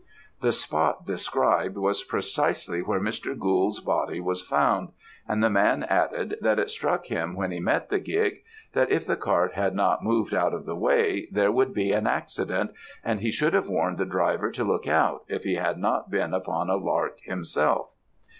"The 0.41 0.51
spot 0.51 1.05
described 1.05 1.77
was 1.77 2.03
precisely 2.03 2.81
where 2.81 2.99
Mr. 2.99 3.37
Gould's 3.37 3.79
body 3.81 4.19
was 4.19 4.41
found; 4.41 4.89
and 5.27 5.43
the 5.43 5.49
man 5.51 5.83
added, 5.83 6.37
that 6.41 6.57
it 6.57 6.71
struck 6.71 7.05
him 7.05 7.35
when 7.35 7.51
he 7.51 7.59
met 7.59 7.89
the 7.89 7.99
gig, 7.99 8.39
that 8.73 8.89
if 8.89 9.05
the 9.05 9.15
cart 9.15 9.53
had 9.53 9.75
not 9.75 10.03
moved 10.03 10.33
out 10.33 10.55
of 10.55 10.65
the 10.65 10.75
way, 10.75 11.27
there 11.31 11.51
would 11.51 11.71
be 11.71 11.91
an 11.91 12.07
accident, 12.07 12.71
and 13.03 13.19
he 13.19 13.29
should 13.29 13.53
have 13.53 13.69
warned 13.69 13.99
the 13.99 14.05
driver 14.05 14.49
to 14.49 14.63
look 14.63 14.87
out, 14.87 15.23
if 15.27 15.43
he 15.43 15.53
had 15.53 15.77
not 15.77 16.09
been 16.09 16.33
upon 16.33 16.71
a 16.71 16.77
lark 16.77 17.19
himself. 17.21 17.91